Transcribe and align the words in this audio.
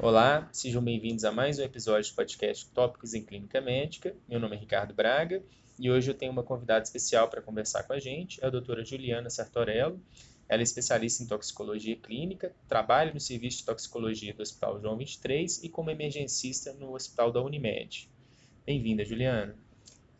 Olá, 0.00 0.48
sejam 0.52 0.80
bem-vindos 0.80 1.24
a 1.24 1.32
mais 1.32 1.58
um 1.58 1.62
episódio 1.62 2.08
do 2.12 2.14
podcast 2.14 2.70
Tópicos 2.70 3.14
em 3.14 3.24
Clínica 3.24 3.60
Médica. 3.60 4.14
Meu 4.28 4.38
nome 4.38 4.54
é 4.54 4.58
Ricardo 4.60 4.94
Braga 4.94 5.42
e 5.76 5.90
hoje 5.90 6.08
eu 6.08 6.14
tenho 6.14 6.30
uma 6.30 6.44
convidada 6.44 6.84
especial 6.84 7.28
para 7.28 7.42
conversar 7.42 7.82
com 7.82 7.92
a 7.92 7.98
gente, 7.98 8.38
é 8.40 8.46
a 8.46 8.50
doutora 8.50 8.84
Juliana 8.84 9.28
Sartorello. 9.28 10.00
Ela 10.48 10.62
é 10.62 10.64
especialista 10.64 11.24
em 11.24 11.26
toxicologia 11.26 11.96
clínica, 11.96 12.54
trabalha 12.68 13.12
no 13.12 13.18
serviço 13.18 13.58
de 13.58 13.64
toxicologia 13.64 14.32
do 14.32 14.40
Hospital 14.40 14.80
João 14.80 14.96
23 14.96 15.64
e 15.64 15.68
como 15.68 15.90
emergencista 15.90 16.72
no 16.74 16.94
Hospital 16.94 17.32
da 17.32 17.42
Unimed. 17.42 18.08
Bem-vinda, 18.64 19.04
Juliana. 19.04 19.56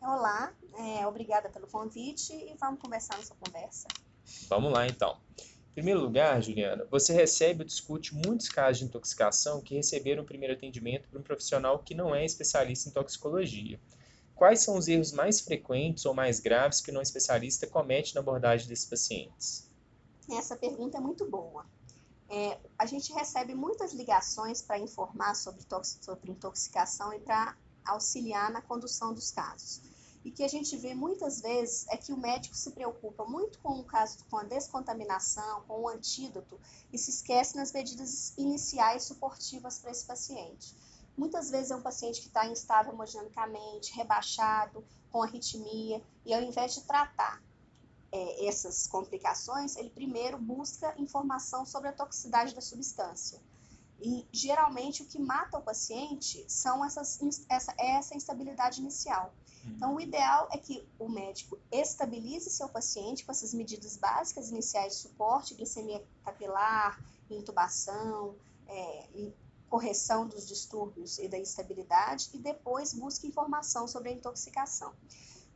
Olá, 0.01 0.51
é, 0.77 1.07
obrigada 1.07 1.49
pelo 1.49 1.67
convite 1.67 2.33
e 2.33 2.53
vamos 2.59 2.81
conversar 2.81 3.17
nessa 3.17 3.33
conversa. 3.35 3.87
Vamos 4.49 4.73
lá, 4.73 4.85
então. 4.85 5.17
Em 5.71 5.73
primeiro 5.73 6.01
lugar, 6.01 6.41
Juliana, 6.41 6.85
você 6.89 7.13
recebe 7.13 7.61
ou 7.61 7.65
discute 7.65 8.13
muitos 8.13 8.49
casos 8.49 8.79
de 8.79 8.85
intoxicação 8.85 9.61
que 9.61 9.75
receberam 9.75 10.23
o 10.23 10.25
primeiro 10.25 10.53
atendimento 10.53 11.07
por 11.07 11.19
um 11.19 11.23
profissional 11.23 11.79
que 11.79 11.95
não 11.95 12.13
é 12.13 12.25
especialista 12.25 12.89
em 12.89 12.91
toxicologia. 12.91 13.79
Quais 14.35 14.61
são 14.61 14.77
os 14.77 14.87
erros 14.87 15.11
mais 15.11 15.41
frequentes 15.41 16.05
ou 16.05 16.13
mais 16.13 16.39
graves 16.39 16.81
que 16.81 16.91
o 16.91 16.93
não 16.93 17.01
especialista 17.01 17.67
comete 17.67 18.15
na 18.15 18.21
abordagem 18.21 18.67
desses 18.67 18.85
pacientes? 18.85 19.69
Essa 20.31 20.55
pergunta 20.55 20.97
é 20.97 21.01
muito 21.01 21.29
boa. 21.29 21.65
É, 22.29 22.57
a 22.77 22.85
gente 22.85 23.11
recebe 23.11 23.55
muitas 23.55 23.93
ligações 23.93 24.61
para 24.61 24.79
informar 24.79 25.35
sobre, 25.35 25.61
sobre 25.81 26.31
intoxicação 26.31 27.13
e 27.13 27.19
para 27.19 27.57
auxiliar 27.85 28.51
na 28.51 28.61
condução 28.61 29.13
dos 29.13 29.31
casos. 29.31 29.81
E 30.29 30.31
que 30.31 30.43
a 30.43 30.47
gente 30.47 30.77
vê 30.77 30.93
muitas 30.93 31.41
vezes 31.41 31.87
é 31.89 31.97
que 31.97 32.13
o 32.13 32.17
médico 32.17 32.55
se 32.55 32.69
preocupa 32.69 33.25
muito 33.25 33.57
com 33.61 33.79
o 33.79 33.83
caso, 33.83 34.23
com 34.29 34.37
a 34.37 34.43
descontaminação, 34.43 35.63
com 35.67 35.81
o 35.81 35.89
antídoto, 35.89 36.59
e 36.93 36.99
se 36.99 37.09
esquece 37.09 37.55
nas 37.57 37.71
medidas 37.71 38.37
iniciais 38.37 39.05
suportivas 39.05 39.79
para 39.79 39.89
esse 39.89 40.05
paciente. 40.05 40.75
Muitas 41.17 41.49
vezes 41.49 41.71
é 41.71 41.75
um 41.75 41.81
paciente 41.81 42.21
que 42.21 42.27
está 42.27 42.45
instável 42.45 42.93
hemodinamicamente, 42.93 43.91
rebaixado, 43.95 44.85
com 45.11 45.23
arritmia, 45.23 45.99
e 46.23 46.31
ao 46.31 46.43
invés 46.43 46.75
de 46.75 46.81
tratar 46.81 47.41
é, 48.11 48.45
essas 48.45 48.85
complicações, 48.85 49.77
ele 49.77 49.89
primeiro 49.89 50.37
busca 50.37 50.93
informação 50.99 51.65
sobre 51.65 51.89
a 51.89 51.91
toxicidade 51.91 52.53
da 52.53 52.61
substância. 52.61 53.41
E 54.01 54.25
geralmente 54.31 55.01
o 55.03 55.05
que 55.05 55.19
mata 55.19 55.57
o 55.57 55.61
paciente 55.61 56.45
são 56.47 56.83
essas, 56.85 57.19
essa, 57.49 57.73
essa 57.77 58.15
instabilidade 58.15 58.79
inicial. 58.79 59.33
Uhum. 59.63 59.71
Então, 59.71 59.95
o 59.95 59.99
ideal 59.99 60.47
é 60.51 60.57
que 60.57 60.87
o 60.97 61.09
médico 61.09 61.59
estabilize 61.71 62.49
seu 62.49 62.69
paciente 62.69 63.25
com 63.25 63.31
essas 63.31 63.53
medidas 63.53 63.97
básicas 63.97 64.49
iniciais 64.49 64.93
de 64.93 64.99
suporte, 64.99 65.53
glicemia 65.53 66.03
capilar, 66.23 67.03
intubação, 67.29 68.35
é, 68.67 69.31
correção 69.69 70.27
dos 70.27 70.47
distúrbios 70.47 71.19
e 71.19 71.27
da 71.27 71.37
instabilidade, 71.37 72.29
e 72.33 72.37
depois 72.37 72.93
busque 72.93 73.27
informação 73.27 73.87
sobre 73.87 74.09
a 74.09 74.13
intoxicação. 74.13 74.93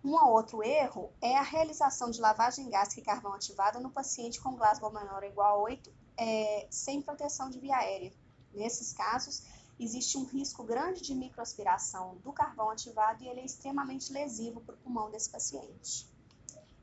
Um 0.03 0.15
outro 0.15 0.61
erro 0.61 1.11
é 1.21 1.37
a 1.37 1.41
realização 1.41 2.11
de 2.11 2.19
lavagem 2.19 2.69
gástrica 2.69 3.01
e 3.01 3.05
carvão 3.05 3.33
ativada 3.33 3.79
no 3.79 3.89
paciente 3.89 4.39
com 4.41 4.55
Glasgow 4.55 4.91
menor 4.91 5.23
ou 5.23 5.29
igual 5.29 5.59
a 5.59 5.63
8, 5.63 5.93
é, 6.17 6.67
sem 6.69 7.01
proteção 7.01 7.49
de 7.49 7.57
via 7.57 7.77
aérea. 7.77 8.11
Nesses 8.53 8.93
casos, 8.93 9.43
existe 9.79 10.17
um 10.17 10.25
risco 10.25 10.63
grande 10.63 11.01
de 11.01 11.15
microaspiração 11.15 12.17
do 12.17 12.31
carvão 12.31 12.69
ativado 12.69 13.23
e 13.23 13.27
ele 13.27 13.41
é 13.41 13.45
extremamente 13.45 14.11
lesivo 14.13 14.61
para 14.61 14.75
o 14.75 14.77
pulmão 14.77 15.09
desse 15.09 15.29
paciente. 15.29 16.07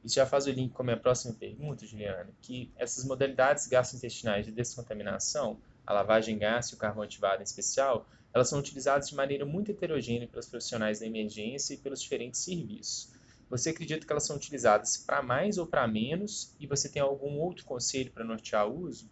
Isso 0.03 0.15
já 0.15 0.27
faz 0.27 0.47
o 0.47 0.51
link 0.51 0.73
com 0.73 0.83
a 0.83 0.85
minha 0.85 1.01
próxima 1.01 1.35
pergunta, 1.35 1.87
Juliana, 1.87 2.33
que 2.41 2.73
essas 2.77 3.05
modalidades 3.05 3.67
gastrointestinais 3.67 4.47
de 4.47 4.53
descontaminação, 4.53 5.61
a 5.87 5.93
lavagem 5.93 6.39
gástrica 6.39 6.75
e 6.75 6.79
o 6.79 6.81
carvão 6.81 7.03
ativado 7.03 7.43
em 7.43 7.45
especial, 7.45 8.09
elas 8.33 8.49
são 8.49 8.59
utilizadas 8.59 9.09
de 9.09 9.15
maneira 9.15 9.45
muito 9.45 9.71
heterogênea 9.71 10.27
pelos 10.27 10.47
profissionais 10.47 11.01
da 11.01 11.07
emergência 11.07 11.75
e 11.75 11.77
pelos 11.77 12.01
diferentes 12.01 12.41
serviços. 12.41 13.11
Você 13.51 13.71
acredita 13.71 14.07
que 14.07 14.13
elas 14.13 14.25
são 14.25 14.37
utilizadas 14.37 14.97
para 14.97 15.23
mais 15.23 15.59
ou 15.59 15.67
para 15.67 15.87
menos? 15.87 16.55
E 16.59 16.67
você 16.67 16.89
tem 16.89 17.03
algum 17.03 17.39
outro 17.41 17.65
conselho 17.65 18.13
para 18.13 18.25
nortear 18.25 18.69
o 18.69 18.83
uso? 18.83 19.11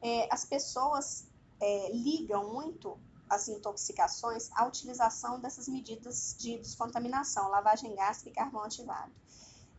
É, 0.00 0.32
as 0.32 0.44
pessoas 0.44 1.27
é, 1.60 1.90
ligam 1.92 2.52
muito 2.52 2.98
as 3.28 3.48
intoxicações 3.48 4.50
à 4.52 4.66
utilização 4.66 5.38
dessas 5.40 5.68
medidas 5.68 6.34
de 6.38 6.58
descontaminação, 6.58 7.48
lavagem 7.48 7.94
gástrica 7.94 8.30
e 8.30 8.32
carvão 8.32 8.62
ativado. 8.62 9.12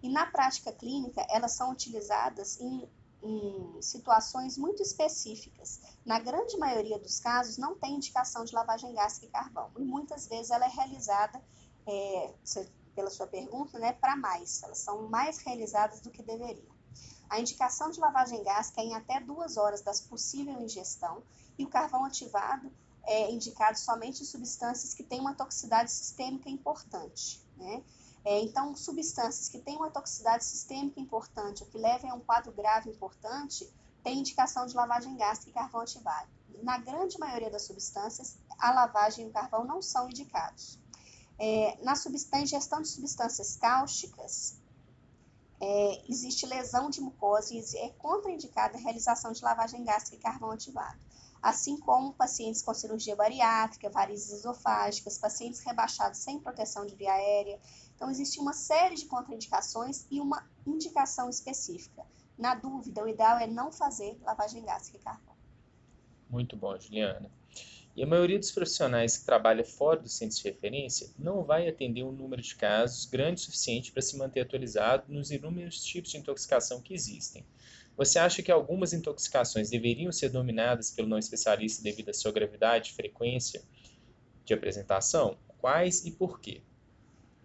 E 0.01 0.09
na 0.09 0.25
prática 0.25 0.71
clínica, 0.71 1.25
elas 1.29 1.53
são 1.53 1.71
utilizadas 1.71 2.59
em, 2.59 2.87
em 3.21 3.81
situações 3.81 4.57
muito 4.57 4.81
específicas. 4.81 5.81
Na 6.05 6.19
grande 6.19 6.57
maioria 6.57 6.99
dos 6.99 7.19
casos, 7.19 7.57
não 7.57 7.75
tem 7.75 7.95
indicação 7.95 8.45
de 8.45 8.53
lavagem 8.53 8.93
gástrica 8.93 9.27
e 9.27 9.29
carvão, 9.29 9.71
e 9.77 9.83
muitas 9.83 10.27
vezes 10.27 10.51
ela 10.51 10.65
é 10.65 10.69
realizada, 10.69 11.41
é, 11.87 12.33
pela 12.95 13.09
sua 13.09 13.27
pergunta, 13.27 13.79
né, 13.79 13.93
para 13.93 14.15
mais, 14.15 14.61
elas 14.63 14.79
são 14.79 15.07
mais 15.09 15.39
realizadas 15.39 16.01
do 16.01 16.11
que 16.11 16.21
deveriam. 16.21 16.79
A 17.29 17.39
indicação 17.39 17.91
de 17.91 17.99
lavagem 17.99 18.43
gástrica 18.43 18.81
é 18.81 18.85
em 18.85 18.95
até 18.95 19.19
duas 19.19 19.55
horas 19.55 19.81
da 19.81 19.93
possível 20.09 20.59
ingestão 20.61 21.21
e 21.57 21.63
o 21.63 21.69
carvão 21.69 22.05
ativado 22.05 22.71
é 23.03 23.31
indicado 23.31 23.77
somente 23.77 24.23
em 24.23 24.25
substâncias 24.25 24.93
que 24.93 25.03
têm 25.03 25.19
uma 25.19 25.33
toxicidade 25.33 25.91
sistêmica 25.91 26.49
importante. 26.49 27.41
Né? 27.57 27.83
É, 28.25 28.39
então, 28.41 28.75
substâncias 28.75 29.47
que 29.47 29.59
têm 29.59 29.77
uma 29.77 29.89
toxicidade 29.89 30.43
sistêmica 30.43 30.99
importante 30.99 31.63
ou 31.63 31.69
que 31.69 31.77
levem 31.77 32.09
a 32.09 32.15
um 32.15 32.19
quadro 32.19 32.51
grave 32.51 32.89
importante, 32.89 33.67
tem 34.03 34.19
indicação 34.19 34.65
de 34.65 34.75
lavagem 34.75 35.15
gástrica 35.15 35.51
e 35.51 35.53
carvão 35.53 35.81
ativado. 35.81 36.29
Na 36.61 36.77
grande 36.77 37.17
maioria 37.17 37.49
das 37.49 37.63
substâncias, 37.63 38.37
a 38.57 38.71
lavagem 38.71 39.25
e 39.25 39.29
o 39.29 39.31
carvão 39.31 39.63
não 39.63 39.81
são 39.81 40.09
indicados. 40.09 40.77
É, 41.37 41.77
na, 41.81 41.93
na 42.31 42.41
ingestão 42.41 42.81
de 42.81 42.89
substâncias 42.89 43.55
cáusticas, 43.55 44.58
é, 45.61 46.03
existe 46.09 46.45
lesão 46.45 46.89
de 46.89 47.01
mucosa 47.01 47.53
e 47.53 47.63
é 47.77 47.89
contraindicada 47.97 48.77
a 48.77 48.81
realização 48.81 49.31
de 49.31 49.43
lavagem 49.43 49.83
gástrica 49.83 50.17
e 50.17 50.19
carvão 50.19 50.51
ativado 50.51 50.99
assim 51.41 51.77
como 51.77 52.13
pacientes 52.13 52.61
com 52.61 52.73
cirurgia 52.73 53.15
bariátrica, 53.15 53.89
varizes 53.89 54.31
esofágicas, 54.31 55.17
pacientes 55.17 55.61
rebaixados 55.61 56.19
sem 56.19 56.39
proteção 56.39 56.85
de 56.85 56.95
via 56.95 57.13
aérea. 57.13 57.59
Então, 57.95 58.09
existe 58.09 58.39
uma 58.39 58.53
série 58.53 58.95
de 58.95 59.05
contraindicações 59.05 60.05
e 60.11 60.19
uma 60.19 60.45
indicação 60.65 61.29
específica. 61.29 62.05
Na 62.37 62.55
dúvida, 62.55 63.03
o 63.03 63.07
ideal 63.07 63.37
é 63.37 63.47
não 63.47 63.71
fazer 63.71 64.17
lavagem 64.21 64.63
gástrica 64.63 64.97
e 64.97 65.01
carvão. 65.01 65.35
Muito 66.29 66.55
bom, 66.55 66.77
Juliana. 66.79 67.29
E 67.99 68.03
a 68.03 68.07
maioria 68.07 68.39
dos 68.39 68.49
profissionais 68.49 69.17
que 69.17 69.25
trabalha 69.25 69.65
fora 69.65 69.99
do 69.99 70.07
centro 70.07 70.37
de 70.37 70.43
referência 70.45 71.09
não 71.19 71.43
vai 71.43 71.67
atender 71.67 72.01
um 72.01 72.13
número 72.13 72.41
de 72.41 72.55
casos 72.55 73.03
grande 73.03 73.41
o 73.41 73.43
suficiente 73.43 73.91
para 73.91 74.01
se 74.01 74.15
manter 74.15 74.39
atualizado 74.39 75.03
nos 75.09 75.31
inúmeros 75.31 75.83
tipos 75.83 76.11
de 76.11 76.17
intoxicação 76.17 76.81
que 76.81 76.93
existem. 76.93 77.45
Você 77.97 78.17
acha 78.17 78.41
que 78.41 78.53
algumas 78.53 78.93
intoxicações 78.93 79.69
deveriam 79.69 80.13
ser 80.13 80.29
dominadas 80.29 80.91
pelo 80.91 81.09
não 81.09 81.17
especialista 81.17 81.83
devido 81.83 82.07
à 82.07 82.13
sua 82.13 82.31
gravidade 82.31 82.93
frequência 82.93 83.61
de 84.45 84.53
apresentação? 84.53 85.37
Quais 85.57 86.05
e 86.05 86.11
por 86.11 86.39
quê? 86.39 86.61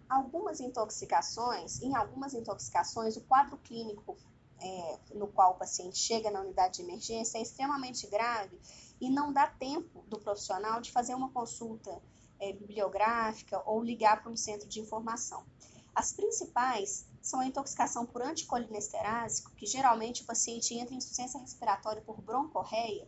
Algumas 0.07 0.61
intoxicações, 0.61 1.81
em 1.81 1.93
algumas 1.97 2.33
intoxicações, 2.33 3.17
o 3.17 3.21
quadro 3.23 3.57
clínico 3.57 4.15
é, 4.61 4.97
no 5.15 5.27
qual 5.27 5.51
o 5.51 5.55
paciente 5.55 5.97
chega 5.97 6.31
na 6.31 6.39
unidade 6.39 6.77
de 6.77 6.83
emergência 6.83 7.39
é 7.39 7.41
extremamente 7.41 8.07
grave 8.07 8.57
e 8.99 9.09
não 9.09 9.31
dá 9.31 9.47
tempo 9.47 10.03
do 10.07 10.19
profissional 10.19 10.81
de 10.81 10.91
fazer 10.91 11.13
uma 11.13 11.29
consulta 11.29 12.01
é, 12.39 12.53
bibliográfica 12.53 13.61
ou 13.65 13.83
ligar 13.83 14.21
para 14.21 14.31
um 14.31 14.35
centro 14.35 14.67
de 14.67 14.79
informação. 14.79 15.45
As 15.93 16.11
principais 16.11 17.07
são 17.21 17.39
a 17.39 17.45
intoxicação 17.45 18.05
por 18.05 18.21
anticolinesterásico, 18.21 19.51
que 19.51 19.65
geralmente 19.65 20.23
o 20.23 20.25
paciente 20.25 20.73
entra 20.73 20.93
em 20.93 20.97
insuficiência 20.97 21.39
respiratória 21.39 22.01
por 22.01 22.21
broncorreia, 22.21 23.07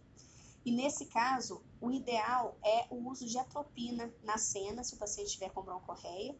e 0.67 0.71
nesse 0.71 1.05
caso, 1.05 1.63
o 1.79 1.89
ideal 1.89 2.57
é 2.61 2.87
o 2.89 3.09
uso 3.09 3.25
de 3.25 3.39
atropina 3.39 4.13
na 4.21 4.37
cena, 4.37 4.83
se 4.83 4.95
o 4.95 4.97
paciente 4.97 5.27
estiver 5.27 5.49
com 5.51 5.61
broncorreia, 5.61 6.37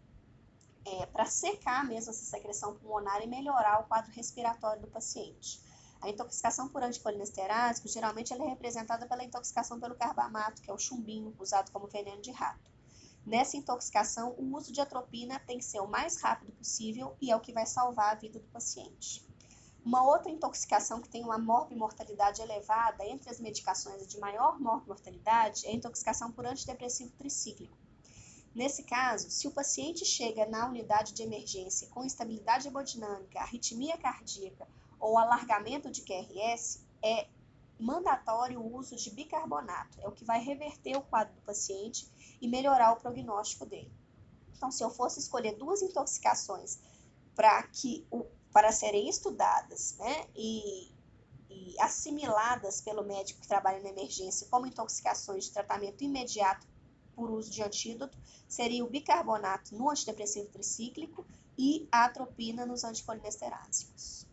é, 0.85 1.05
para 1.05 1.25
secar 1.25 1.85
mesmo 1.85 2.09
essa 2.09 2.25
secreção 2.25 2.75
pulmonar 2.75 3.23
e 3.23 3.27
melhorar 3.27 3.79
o 3.79 3.87
quadro 3.87 4.11
respiratório 4.11 4.81
do 4.81 4.89
paciente. 4.89 5.61
A 5.99 6.09
intoxicação 6.09 6.69
por 6.69 6.83
anticolinesterásico, 6.83 7.87
geralmente, 7.87 8.31
ela 8.31 8.45
é 8.45 8.49
representada 8.49 9.07
pela 9.07 9.23
intoxicação 9.23 9.79
pelo 9.79 9.95
carbamato, 9.95 10.61
que 10.61 10.69
é 10.69 10.73
o 10.73 10.77
chumbinho, 10.77 11.35
usado 11.39 11.71
como 11.71 11.87
veneno 11.87 12.21
de 12.21 12.31
rato. 12.31 12.71
Nessa 13.25 13.57
intoxicação, 13.57 14.33
o 14.37 14.55
uso 14.55 14.71
de 14.71 14.79
atropina 14.79 15.39
tem 15.39 15.57
que 15.57 15.65
ser 15.65 15.81
o 15.81 15.87
mais 15.87 16.21
rápido 16.21 16.53
possível 16.53 17.15
e 17.19 17.29
é 17.29 17.35
o 17.35 17.41
que 17.41 17.51
vai 17.51 17.65
salvar 17.65 18.11
a 18.11 18.15
vida 18.15 18.39
do 18.39 18.47
paciente. 18.47 19.25
Uma 19.83 20.03
outra 20.03 20.31
intoxicação 20.31 21.01
que 21.01 21.09
tem 21.09 21.23
uma 21.23 21.37
morbimortalidade 21.37 22.41
elevada 22.41 23.05
entre 23.05 23.29
as 23.29 23.39
medicações 23.39 24.07
de 24.07 24.19
maior 24.19 24.59
morbimortalidade 24.59 25.65
é 25.65 25.71
a 25.71 25.73
intoxicação 25.73 26.31
por 26.31 26.45
antidepressivo 26.45 27.11
tricíclico. 27.17 27.77
Nesse 28.53 28.83
caso, 28.83 29.29
se 29.29 29.47
o 29.47 29.51
paciente 29.51 30.05
chega 30.05 30.45
na 30.45 30.67
unidade 30.67 31.13
de 31.13 31.23
emergência 31.23 31.87
com 31.89 32.05
instabilidade 32.05 32.67
hemodinâmica, 32.67 33.39
arritmia 33.39 33.97
cardíaca 33.97 34.67
ou 34.99 35.17
alargamento 35.17 35.91
de 35.91 36.01
QRS, 36.01 36.85
é 37.03 37.27
mandatório 37.79 38.59
o 38.59 38.75
uso 38.75 38.95
de 38.95 39.11
bicarbonato, 39.11 39.99
é 40.01 40.07
o 40.07 40.11
que 40.11 40.25
vai 40.25 40.39
reverter 40.39 40.97
o 40.97 41.01
quadro 41.01 41.35
do 41.35 41.41
paciente 41.41 42.09
e 42.41 42.47
melhorar 42.47 42.91
o 42.93 42.97
prognóstico 42.97 43.65
dele. 43.65 43.91
Então, 44.55 44.71
se 44.71 44.83
eu 44.83 44.89
fosse 44.89 45.19
escolher 45.19 45.55
duas 45.55 45.81
intoxicações 45.81 46.79
para 47.35 47.61
que 47.63 48.05
o, 48.09 48.25
para 48.51 48.71
serem 48.71 49.07
estudadas 49.07 49.95
né, 49.99 50.25
e, 50.35 50.91
e 51.49 51.79
assimiladas 51.79 52.81
pelo 52.81 53.03
médico 53.03 53.41
que 53.41 53.47
trabalha 53.47 53.79
na 53.79 53.89
emergência 53.89 54.47
como 54.49 54.65
intoxicações 54.65 55.45
de 55.45 55.51
tratamento 55.51 56.03
imediato 56.03 56.67
por 57.15 57.29
uso 57.31 57.49
de 57.51 57.63
antídoto, 57.63 58.17
seria 58.47 58.83
o 58.83 58.89
bicarbonato 58.89 59.75
no 59.75 59.89
antidepressivo 59.89 60.49
tricíclico 60.49 61.25
e 61.57 61.87
a 61.91 62.05
atropina 62.05 62.65
nos 62.65 62.83
anticolinestérásicos. 62.83 64.26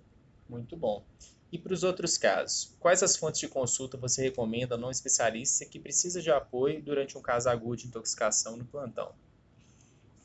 Muito 0.55 0.77
bom. 0.77 1.05
E 1.51 1.59
para 1.59 1.75
os 1.75 1.83
outros 1.83 2.17
casos, 2.17 2.77
quais 2.79 3.03
as 3.03 3.17
fontes 3.17 3.41
de 3.41 3.49
consulta 3.49 3.97
você 3.97 4.23
recomenda 4.23 4.77
a 4.77 4.79
não 4.79 4.89
especialista 4.89 5.65
que 5.65 5.81
precisa 5.81 6.23
de 6.23 6.31
apoio 6.31 6.81
durante 6.81 7.19
um 7.19 7.21
caso 7.21 7.49
agudo 7.49 7.79
de 7.79 7.89
intoxicação 7.89 8.57
no 8.57 8.65
plantão? 8.65 9.13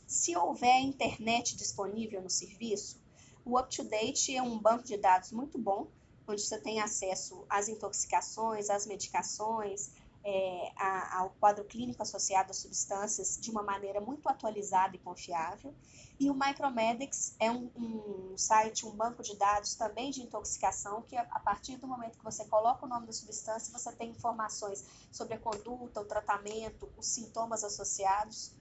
Se 0.06 0.36
houver 0.36 0.81
internet 0.81 1.58
disponível 1.58 2.22
no 2.22 2.30
serviço, 2.30 3.02
o 3.44 3.58
UpToDate 3.58 4.36
é 4.36 4.42
um 4.44 4.60
banco 4.60 4.84
de 4.84 4.98
dados 4.98 5.31
muito 5.31 5.58
bom, 5.58 5.88
onde 6.28 6.44
você 6.44 6.60
tem 6.60 6.80
acesso 6.80 7.44
às 7.50 7.68
intoxicações, 7.68 8.70
às 8.70 8.86
medicações, 8.86 9.90
é, 10.30 10.72
a, 10.76 11.20
ao 11.20 11.31
quadro 11.31 11.64
clínico 11.66 12.04
associado 12.04 12.52
às 12.52 12.58
substâncias 12.58 13.38
de 13.42 13.50
uma 13.50 13.64
maneira 13.64 14.00
muito 14.00 14.30
atualizada 14.30 14.96
e 14.96 15.00
confiável. 15.00 15.74
E 16.20 16.30
o 16.30 16.36
Micromedics 16.36 17.36
é 17.40 17.50
um, 17.50 17.72
um, 17.76 18.38
site, 18.38 18.86
um 18.86 18.92
banco 18.92 19.24
de 19.24 19.36
dados 19.36 19.74
também 19.74 20.12
de 20.12 20.22
intoxicação, 20.22 21.02
que 21.02 21.18
a, 21.18 21.24
a 21.31 21.40
partir 21.40 21.78
do 21.78 21.88
momento 21.88 22.20
que 22.20 22.24
você 22.24 22.46
coloca 22.46 22.86
o 22.86 22.90
nome 22.90 23.08
da 23.08 23.14
substância, 23.14 23.74
você 23.74 23.92
tem 23.94 24.12
informações 24.12 24.86
sobre 25.12 25.34
a 25.34 25.40
conduta, 25.40 26.00
o 26.00 26.06
tratamento, 26.06 26.88
os 26.96 27.08
sintomas 27.08 27.64
associados. 27.64 28.54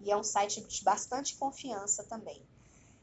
E 0.00 0.12
é 0.12 0.16
um 0.16 0.22
site 0.22 0.60
de 0.60 0.84
bastante 0.84 1.34
confiança 1.36 2.04
também. 2.04 2.46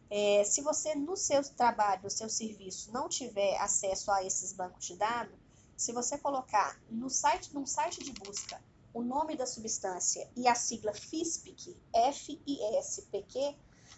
É, 0.09 0.43
se 0.45 0.61
você 0.61 0.95
no 0.95 1.17
seu 1.17 1.43
trabalho, 1.55 2.03
no 2.03 2.09
seu 2.09 2.29
serviço, 2.29 2.91
não 2.91 3.09
tiver 3.09 3.57
acesso 3.57 4.11
a 4.11 4.23
esses 4.23 4.53
bancos 4.53 4.85
de 4.85 4.95
dados, 4.95 5.40
se 5.81 5.91
você 5.91 6.15
colocar 6.15 6.79
no 6.91 7.09
site, 7.09 7.55
num 7.55 7.65
site 7.65 8.03
de 8.03 8.11
busca 8.11 8.61
o 8.93 9.01
nome 9.01 9.35
da 9.35 9.47
substância 9.47 10.29
e 10.35 10.47
a 10.47 10.53
sigla 10.53 10.93
FISPQ, 10.93 11.75
F-I-S-P-Q, 11.91 13.55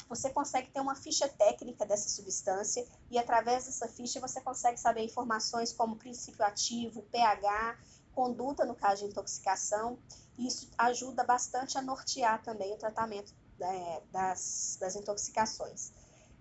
você 0.08 0.30
consegue 0.30 0.72
ter 0.72 0.80
uma 0.80 0.96
ficha 0.96 1.28
técnica 1.28 1.86
dessa 1.86 2.08
substância 2.08 2.88
e 3.12 3.20
através 3.20 3.66
dessa 3.66 3.86
ficha 3.90 4.22
você 4.22 4.40
consegue 4.40 4.80
saber 4.80 5.04
informações 5.04 5.74
como 5.74 5.98
princípio 5.98 6.46
ativo, 6.46 7.02
pH, 7.12 7.78
conduta 8.16 8.64
no 8.64 8.76
caso 8.76 9.04
de 9.04 9.12
intoxicação. 9.12 10.00
Isso 10.40 10.70
ajuda 10.78 11.26
bastante 11.26 11.78
a 11.78 11.82
nortear 11.82 12.42
também 12.44 12.74
o 12.74 12.78
tratamento 12.78 13.34
é, 13.60 14.02
das, 14.10 14.78
das 14.80 14.96
intoxicações. 14.96 15.92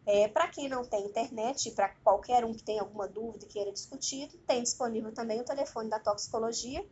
É, 0.04 0.26
para 0.26 0.48
quem 0.48 0.68
não 0.68 0.84
tem 0.84 1.06
internet, 1.06 1.70
para 1.70 1.90
qualquer 2.02 2.44
um 2.44 2.52
que 2.52 2.62
tenha 2.62 2.82
alguma 2.82 3.06
dúvida 3.06 3.44
e 3.44 3.48
queira 3.48 3.72
discutir, 3.72 4.28
tem 4.46 4.62
disponível 4.62 5.12
também 5.12 5.40
o 5.40 5.44
telefone 5.44 5.88
da 5.88 6.00
toxicologia, 6.00 6.84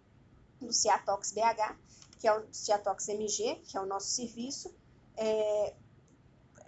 do 0.60 0.72
Ciatox 0.72 1.32
BH, 1.32 1.76
que 2.20 2.28
é 2.28 2.38
o 2.38 2.46
Ciatox 2.52 3.08
MG, 3.08 3.56
que 3.64 3.76
é 3.76 3.80
o 3.80 3.86
nosso 3.86 4.08
serviço, 4.08 4.72
é, 5.16 5.74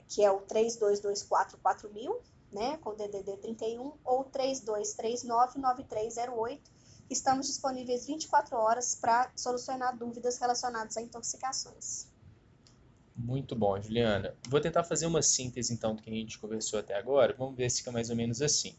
que 0.08 0.24
é 0.24 0.30
o 0.30 0.40
32244000, 0.42 2.20
né, 2.50 2.78
com 2.78 2.94
DDD 2.94 3.36
31, 3.36 3.92
ou 4.04 4.24
32399308. 4.24 6.60
Estamos 7.08 7.46
disponíveis 7.46 8.06
24 8.06 8.56
horas 8.56 8.94
para 8.94 9.30
solucionar 9.36 9.96
dúvidas 9.96 10.38
relacionadas 10.38 10.96
a 10.96 11.02
intoxicações. 11.02 12.10
Muito 13.14 13.54
bom, 13.54 13.80
Juliana. 13.80 14.34
Vou 14.48 14.60
tentar 14.60 14.84
fazer 14.84 15.06
uma 15.06 15.22
síntese 15.22 15.72
então 15.72 15.94
do 15.94 16.02
que 16.02 16.10
a 16.10 16.14
gente 16.14 16.38
conversou 16.38 16.78
até 16.78 16.94
agora. 16.94 17.34
Vamos 17.38 17.56
ver 17.56 17.70
se 17.70 17.78
fica 17.78 17.92
mais 17.92 18.10
ou 18.10 18.16
menos 18.16 18.40
assim. 18.40 18.74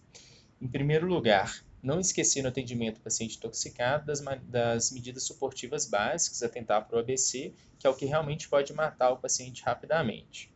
Em 0.60 0.68
primeiro 0.68 1.06
lugar, 1.06 1.64
não 1.82 2.00
esquecer 2.00 2.42
no 2.42 2.48
atendimento 2.48 2.96
do 2.96 3.04
paciente 3.04 3.38
intoxicado 3.38 4.06
das, 4.06 4.24
das 4.44 4.92
medidas 4.92 5.24
suportivas 5.24 5.86
básicas, 5.86 6.42
atentar 6.42 6.88
para 6.88 6.98
o 6.98 7.00
ABC, 7.00 7.54
que 7.78 7.86
é 7.86 7.90
o 7.90 7.96
que 7.96 8.06
realmente 8.06 8.48
pode 8.48 8.74
matar 8.74 9.12
o 9.12 9.18
paciente 9.18 9.62
rapidamente. 9.64 10.52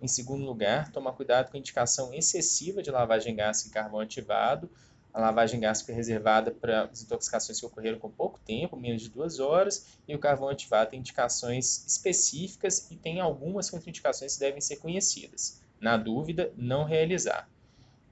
Em 0.00 0.08
segundo 0.08 0.44
lugar, 0.44 0.90
tomar 0.90 1.12
cuidado 1.12 1.50
com 1.50 1.56
a 1.58 1.60
indicação 1.60 2.14
excessiva 2.14 2.82
de 2.82 2.90
lavagem 2.90 3.36
gástrica 3.36 3.78
e 3.78 3.82
carvão 3.82 4.00
ativado, 4.00 4.70
a 5.12 5.20
lavagem 5.20 5.58
gástrica 5.58 5.92
reservada 5.92 6.50
para 6.50 6.84
as 6.84 7.02
intoxicações 7.02 7.58
que 7.58 7.66
ocorreram 7.66 7.98
com 7.98 8.10
pouco 8.10 8.38
tempo, 8.40 8.76
menos 8.76 9.02
de 9.02 9.08
duas 9.08 9.40
horas, 9.40 9.98
e 10.06 10.14
o 10.14 10.18
carvão 10.18 10.48
ativado 10.48 10.90
tem 10.90 11.00
indicações 11.00 11.84
específicas 11.86 12.90
e 12.90 12.96
tem 12.96 13.20
algumas 13.20 13.68
contraindicações 13.68 14.34
que 14.34 14.40
devem 14.40 14.60
ser 14.60 14.76
conhecidas. 14.76 15.60
Na 15.80 15.96
dúvida, 15.96 16.52
não 16.56 16.84
realizar. 16.84 17.48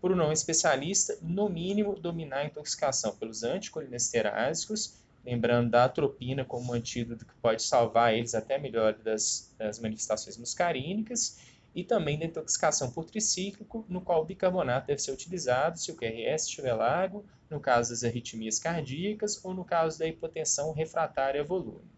Por 0.00 0.12
um 0.12 0.16
não 0.16 0.32
especialista, 0.32 1.18
no 1.20 1.48
mínimo, 1.48 1.98
dominar 1.98 2.38
a 2.38 2.44
intoxicação 2.46 3.14
pelos 3.16 3.42
anticolinesterásicos, 3.42 4.94
lembrando 5.24 5.70
da 5.70 5.84
atropina 5.84 6.44
como 6.44 6.70
um 6.70 6.74
antídoto 6.74 7.26
que 7.26 7.34
pode 7.42 7.62
salvar 7.62 8.14
eles 8.14 8.34
até 8.34 8.58
melhor 8.58 8.94
das, 8.94 9.52
das 9.58 9.78
manifestações 9.78 10.36
muscarínicas, 10.36 11.38
e 11.78 11.84
também 11.84 12.18
da 12.18 12.24
intoxicação 12.24 12.90
por 12.90 13.04
tricíclico, 13.04 13.84
no 13.88 14.00
qual 14.00 14.22
o 14.22 14.24
bicarbonato 14.24 14.88
deve 14.88 15.00
ser 15.00 15.12
utilizado 15.12 15.78
se 15.78 15.92
o 15.92 15.94
QRS 15.94 16.48
estiver 16.48 16.74
largo, 16.74 17.24
no 17.48 17.60
caso 17.60 17.90
das 17.90 18.02
arritmias 18.02 18.58
cardíacas 18.58 19.38
ou 19.44 19.54
no 19.54 19.64
caso 19.64 19.96
da 19.96 20.04
hipotensão 20.04 20.72
refratária 20.72 21.44
volume. 21.44 21.88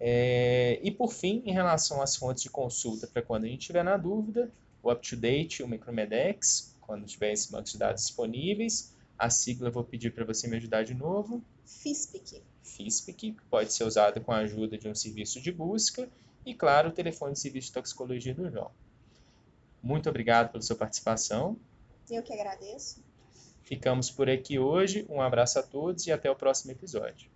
É, 0.00 0.80
e 0.82 0.90
por 0.90 1.12
fim, 1.12 1.42
em 1.44 1.52
relação 1.52 2.00
às 2.00 2.16
fontes 2.16 2.42
de 2.42 2.48
consulta 2.48 3.06
para 3.06 3.20
quando 3.20 3.44
a 3.44 3.48
gente 3.48 3.60
estiver 3.60 3.84
na 3.84 3.98
dúvida, 3.98 4.50
o 4.82 4.90
UpToDate, 4.90 5.62
o 5.62 5.68
Micromedex, 5.68 6.74
quando 6.80 7.04
tiver 7.04 7.32
esses 7.32 7.50
bancos 7.50 7.72
de 7.72 7.78
dados 7.78 8.06
disponíveis. 8.06 8.96
A 9.18 9.28
sigla 9.28 9.68
eu 9.68 9.72
vou 9.72 9.84
pedir 9.84 10.14
para 10.14 10.24
você 10.24 10.48
me 10.48 10.56
ajudar 10.56 10.82
de 10.82 10.94
novo. 10.94 11.42
FISPIC. 11.66 12.42
FISPIC, 12.62 13.32
que 13.32 13.42
pode 13.50 13.70
ser 13.70 13.84
usada 13.84 14.18
com 14.18 14.32
a 14.32 14.38
ajuda 14.38 14.78
de 14.78 14.88
um 14.88 14.94
serviço 14.94 15.42
de 15.42 15.52
busca 15.52 16.08
e, 16.48 16.54
claro, 16.54 16.88
o 16.88 16.92
telefone 16.92 17.34
de 17.34 17.40
serviço 17.40 17.66
de 17.66 17.74
toxicologia 17.74 18.34
do 18.34 18.50
João. 18.50 18.70
Muito 19.82 20.08
obrigado 20.08 20.50
pela 20.50 20.62
sua 20.62 20.76
participação. 20.76 21.58
Eu 22.10 22.22
que 22.22 22.32
agradeço. 22.32 23.04
Ficamos 23.62 24.10
por 24.10 24.30
aqui 24.30 24.58
hoje. 24.58 25.04
Um 25.10 25.20
abraço 25.20 25.58
a 25.58 25.62
todos 25.62 26.06
e 26.06 26.10
até 26.10 26.30
o 26.30 26.34
próximo 26.34 26.72
episódio. 26.72 27.28